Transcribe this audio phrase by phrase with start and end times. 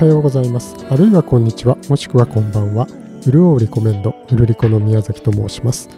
[0.00, 0.74] はようございます。
[0.88, 1.76] あるいはこんにちは。
[1.90, 2.86] もしくはこんばんは。
[3.26, 5.90] うるおうリコメンドうるりこの宮崎と申します。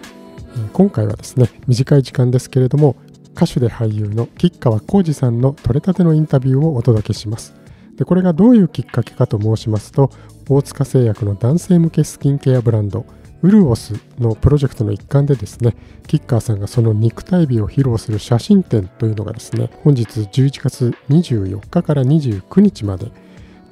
[0.73, 2.97] 今回はですね短い時間ですけれども
[3.37, 7.55] 歌手で俳優の吉川晃司さんの取れたてのインタビューをお届けします。
[7.95, 10.11] でこれがどういうきっかけかと申しますと
[10.49, 13.07] 大塚製薬の男性向けスキンケアブランド
[13.43, 15.77] ウルオスのプロジェクトの一環でですね
[16.09, 23.13] 吉川さんがその肉体美を披露する写真展というのがですね本日11月24日から29日まで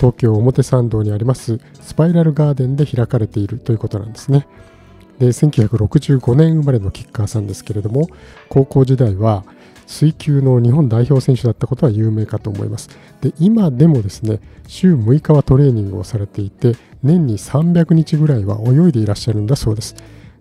[0.01, 4.47] 東京表参道にありますスパイラルガーデンで開かれているということなんですね。
[5.19, 8.09] で1965年生まれの吉川さんですけれども
[8.49, 9.45] 高校時代は
[9.87, 12.89] 水球の日本代表選手だったことは有名かと思います。
[13.21, 19.95] で今でもですね週6日はトレーニングをされていて年に300日ぐらいは泳いでいらっしゃるんだそうです。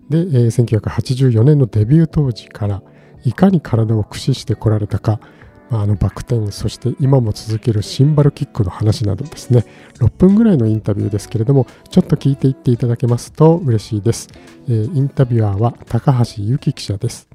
[0.08, 2.82] で、え1984年のデビュー当時から
[3.24, 5.20] いかに体を駆使してこられたか
[5.70, 9.64] まああのバク転そして今も続けるシンバルキックの話などですね。
[9.98, 14.28] 6分ぐらいのインタビューですけれどもちょっと聞いていっていただけますと嬉しいです、
[14.68, 17.28] えーインタビュアーは高橋由紀記者です。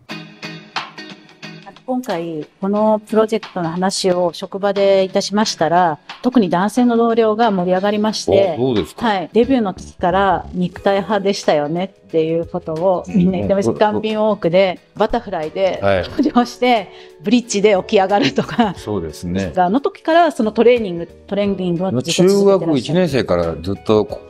[2.06, 8.58] 回、このプロジェクトの話を職場でいたしましたら、特に男性の同僚が盛り上がりまして。
[8.98, 13.74] はい、デビューの時から肉体派でしたよねっていうことをみんな言ってました。
[13.74, 16.04] ガンビンウォークでバタフライではい。
[16.10, 16.90] 登場して、
[17.22, 19.54] ブリッジで起き上がるとか、そうですね。
[19.56, 23.00] あの時からそのトレーニング、トレーニングをずっと中学1てらっしゃる。
[23.00, 24.22] 年生からずっとこ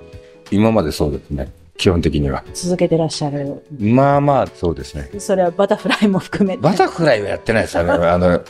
[0.52, 1.52] 今までそうですね。
[1.78, 2.44] 基本的には。
[2.54, 3.64] 続けてらっしゃる。
[3.80, 5.10] まあまあ、そうですね。
[5.20, 6.62] それはバタフライも含めて。
[6.62, 7.92] バタフライはやってないですよね。
[8.08, 8.42] あの、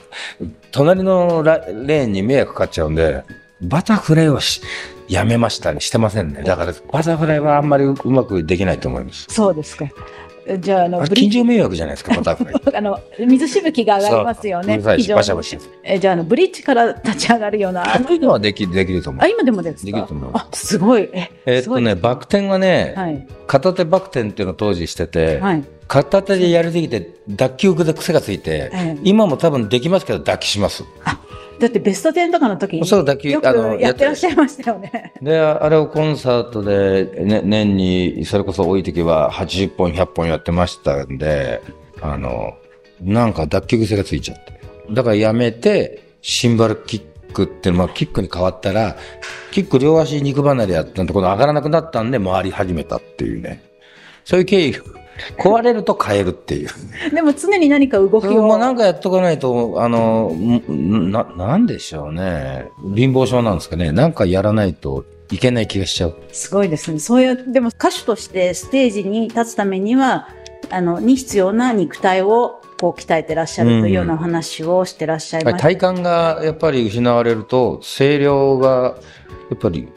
[0.72, 3.23] 隣のラレーンに迷惑かかっちゃうんで、
[3.62, 4.62] バタフライはし
[5.08, 5.80] やめましたね。
[5.80, 6.44] してませんね。
[6.44, 9.26] だから、バタフライはあんまりうまくできないと思います。
[9.30, 9.86] そうですか。
[10.60, 12.14] じゃあ、あの、近所迷惑じゃないですか。
[12.76, 14.78] あの、水しぶきが上がりますよね。
[14.98, 15.60] 非常にバシャバシャ。
[15.84, 19.28] えじゃあ、あの、ブリッジから立ち上がるような、あいうのはできできると思うあ、。
[19.28, 20.08] 今でもですか？
[20.34, 21.10] あ、すごい。
[21.14, 23.28] え、えーっとね、バク転はね、はい。
[23.47, 25.64] 片手バク転っていうのを当時してて、はい。
[25.88, 30.84] 片手でやりすぎて脱臼で癖がついて、ええ今も多分できますけど脱臼します。
[31.60, 33.46] だってベスト10とかの時に、そう脱臼よく
[33.80, 35.14] やってらっしゃいましたよね。
[35.22, 41.62] で、あれをコンサートで、ね、年にそれこそ多い時は80本、100本やってましたんで、
[42.02, 42.56] あの、
[43.02, 44.60] なんか脱臼癖がついちゃって。
[44.92, 48.98] だからやめて、シンバルキックっていうのはキックに変わったら、
[49.52, 53.64] キック両足肉離れやったんで、この上がらなくなったんで回り始めたっていうね。
[54.24, 54.76] そういう経緯。
[55.38, 56.70] 壊れると変えるっていう。
[57.14, 58.76] でも常に何か動きそれもなんを。
[58.76, 62.70] かやっとかないと、あの、んな、なんでしょうね。
[62.96, 63.92] 貧乏症なんですかね。
[63.92, 66.16] なんかやらないといけない気がしちゃう。
[66.31, 67.00] すごいですね。
[67.00, 70.30] そういう、でも歌手としてステージに立つためには、
[70.70, 75.59] あの、に必要な肉体をこう鍛えてらっしゃるというようなお話をしてらっしゃいました。
[75.59, 78.98] 体幹がやっぱり失われると、声量が
[79.50, 79.88] やっぱり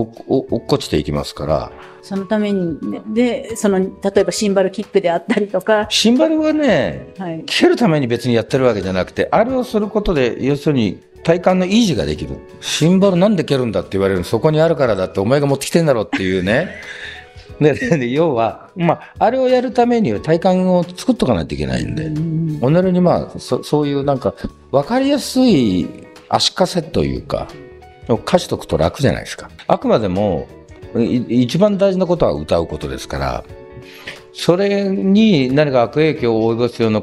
[0.00, 1.72] 落っこちていきますから、
[2.02, 7.42] そのために、ね、で、その、例えばシンバルキックであったりとか、シンバルはね、はい。
[7.44, 12.38] 蹴るために別にやってるわけじゃなくて、あれをすることで、要するに体幹の維持ができる。
[12.60, 16.76] シンバルなんで蹴るんだって言われるの、そこにあるからだって、お前が持ってきてんだろっていうね。
[17.60, 24.34] で、で要は、まあ、あれをやるためには体幹を作っとかないといけないんで、うんおなるにまあ、そそういうなんか、
[24.70, 25.86] わかりやすい
[26.28, 27.48] 足かせというか、
[28.14, 29.50] 歌詞とくと楽じゃないですか。
[29.66, 30.48] あくまでも、
[31.28, 33.44] 一番大事なことは歌うことですから、
[34.32, 37.02] それに何か悪影響を及ぼすような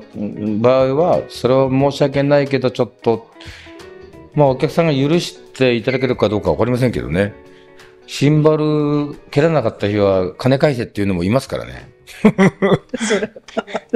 [0.60, 3.28] 場合は、それは申し訳ないけど、ちょっと、
[4.34, 7.34] まあお客さんが許していただけるかどうか分かりませんけどね。
[8.08, 11.96] シンバル蹴らなかった日は金返せっていうのもいますからね。
[12.96, 13.32] それ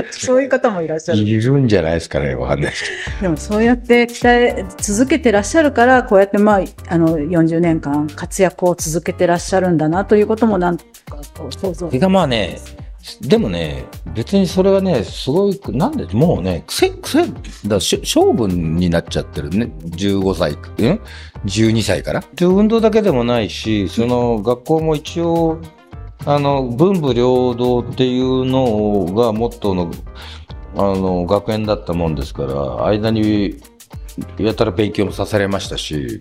[0.09, 1.19] そういう方もいらっしゃる。
[1.19, 3.21] いるんじゃないですかね、わかんないですけど。
[3.21, 12.57] でもそうやって鍛え続けてらっしゃるから、こうやってまあ、あの、40年間活躍を続けてらっしゃるんだなということもなんとかこう想像それがまあね、
[13.21, 17.23] でもね、別にそれはね、すごい、なんで、もうね、癖、癖、
[17.65, 19.71] だし勝負になっちゃってるね。
[19.85, 20.59] 15歳、うん
[21.45, 22.23] ?12 歳から？
[22.35, 25.59] で、運動だけでもないし、その、学校も一応、
[26.25, 29.91] あの、文武両道っていうのがモットーの、
[30.75, 33.55] あの、学園だったもんですから、間に、
[34.37, 36.19] やたら勉強もさせられましたし、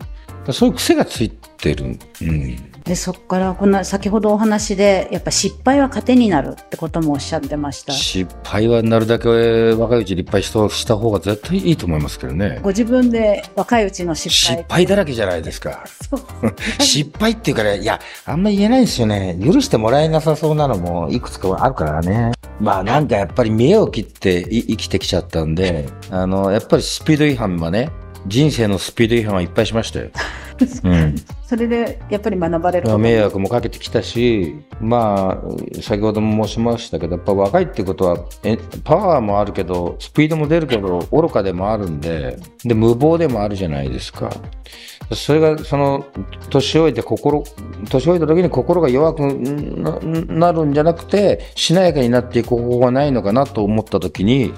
[0.52, 1.98] そういう癖がついてる。
[2.22, 2.56] うん。
[2.88, 9.28] でそこからこんな先ほどお話でやっぱ失敗は糧になるってこともおっしゃってました失敗はなるだけ
[9.74, 12.60] 若いうちにいっぱいしたした方が絶対いいと思いますけどね。
[12.62, 15.84] ご自分で若いうちの失敗失敗だらけじゃないですか。
[16.80, 19.38] 失敗っていうから、いや、あんま言えないですよね。
[19.44, 22.32] 許してもらえなさそうなのもいくつかあるからね。
[22.60, 27.90] まあなんかやっぱり見栄を切ってい生きてきちゃったんで、あの、やっぱりスピード違反はね、
[28.26, 30.10] 人生のスピード違反はいっぱいしましたよ。
[30.84, 31.14] うん。
[31.46, 44.30] それでやっぱり学ばれる迷惑もかけてきたし、まあ、先ほども申しましたけど、やっぱ若いってことは、えパワーもあるけど、スピードも出るけど、愚かでもあるんで、で、無謀でもあるじゃないですか。
[45.14, 46.04] それが、その、
[46.50, 47.42] 年老いて心、
[47.88, 54.52] 年老いた時に心が弱くななるんじゃなくて、しなやかになっていく方法がないのかなと思った時に、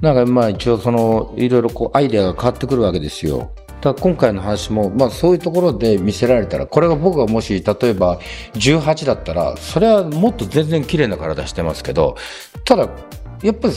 [0.00, 3.50] なんかまあ一応その、いろいろこうアイデアが変わってくるわけですよ。
[3.80, 8.20] だ今回の話も、まあそういうところで見せられたら、これが僕がもし、例えば
[8.54, 12.16] 18だったら、それはもっと全然綺麗な体してますけど、
[12.64, 12.88] ただ、
[13.42, 13.74] やっぱり、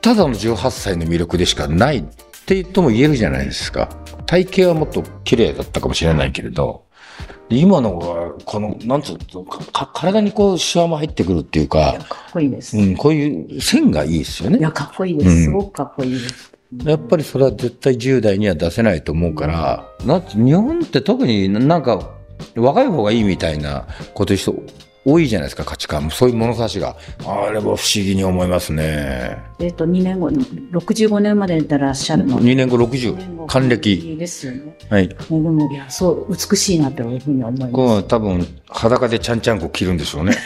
[0.00, 2.02] ただの18歳の魅力でしかないっ
[2.46, 3.88] て言っても言えるじゃないですか。
[4.26, 6.84] 体型はもっと綺麗だったかもしれないけれど、
[7.60, 12.76] 今のは、この、なんつうの、かか体にこう、シワも入ってくるっていうか、かっこいいです。
[12.76, 14.58] いうん、こういう線がいいですよね。
[14.60, 15.44] や、かっこいいでうんす。
[15.44, 16.52] すごくかっこいいです。
[16.84, 22.10] やっぱりそれは絶対10代には出せないと思うから、なんて日本って特になんか
[22.56, 24.34] 若い方がいいみたいなこと
[25.04, 26.10] 多いじゃないですか、価値観。
[26.10, 26.96] そういう物差しが。
[27.26, 29.36] あれは不思議に思いますね。
[29.58, 32.38] えっと、2年後、65年までいらっしゃるの。
[32.38, 34.16] 2年後60、還暦。
[34.16, 34.76] ですよね。
[34.88, 35.16] はい。
[35.28, 37.72] も、いや、そう、美しいなというふうに思います。
[37.72, 40.36] こう多分裸でちゃんちゃんこ着るんでしょうね。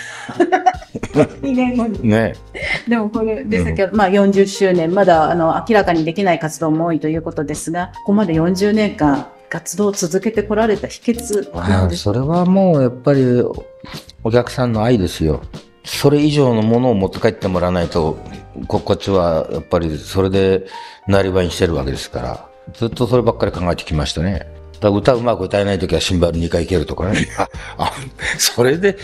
[1.42, 2.08] 2年後に。
[2.08, 2.34] ね。
[2.88, 13.42] でもこれで先ほど、まあ40周年、まだあの明らかにできない活動も多いということですが、ここまで40年間活動を続けてこられた秘訣それはもうやっぱり
[14.26, 15.40] お客さんの愛ですよ。
[15.84, 18.18] それ以上のものを持って帰ってもらわないと、
[18.66, 20.66] ここっちはやっぱりそれで
[21.06, 24.48] なりわいにしてるわけですから、ずっとそればっかり考えてきましたね。
[24.80, 27.28] だ歌うまく歌えないときはシンバル2回蹴るとかね。
[27.38, 27.92] ああ
[28.36, 28.98] それで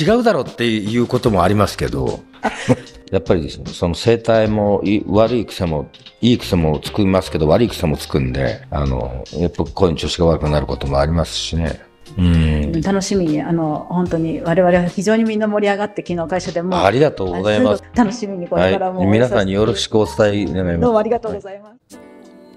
[0.00, 2.20] 違うだろうっていうこともありますけど、
[3.10, 5.90] やっぱりですね、その生態もい悪い癖も、
[6.20, 11.87] いい癖もつくますけど、悪い癖もつくんで、あの、やっぱ声の調子が悪くなることもありますしね。
[12.16, 12.80] うん。
[12.80, 16.84] 楽しみに、あの、本当に我々は非常にみんな盛り上がって、昨日会社でも。
[16.84, 17.84] ありがとうございます。
[17.94, 19.08] 楽しみにこれからも、はい。
[19.08, 20.80] 皆さんによろしくお伝え願います。
[20.80, 21.98] どうもありがとうございます。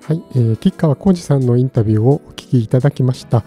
[0.04, 3.44] はい、えー、吉川浩司さんのインタビューをお聞きいただきました。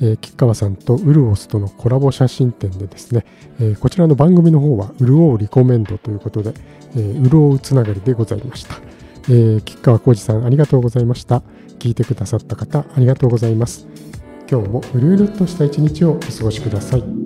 [0.00, 3.24] えー、吉川さんとウルオスとのコラボ写真展でですね、
[3.60, 6.54] えーこちらの番組の方はうるおうリコメンドということで、
[6.96, 8.76] えー、うるおうつながりでございました。
[9.28, 11.42] えー、吉川浩司さんありがとうございました。
[11.78, 13.86] 聞いてくださった方ありがとうございます。
[14.50, 17.17] 今日もうるうるっとした一日をお過ごしください。